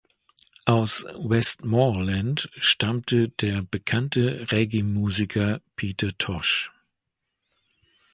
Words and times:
Aus 0.65 1.05
Westmoreland 1.15 2.49
stammte 2.57 3.29
der 3.29 3.61
bekannte 3.61 4.47
Reggaemusiker 4.51 5.61
Peter 5.75 6.17
Tosh. 6.17 6.71